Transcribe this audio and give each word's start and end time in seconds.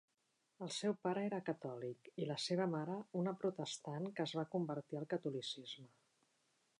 El 0.67 0.69
seu 0.75 0.95
pare 1.07 1.25
era 1.29 1.39
catòlic 1.49 2.09
i 2.23 2.29
la 2.31 2.37
seva 2.45 2.67
mare 2.73 2.97
una 3.23 3.35
protestant 3.43 4.09
que 4.17 4.27
es 4.29 4.35
va 4.39 4.49
convertir 4.57 4.99
al 5.01 5.09
catolicisme. 5.15 5.89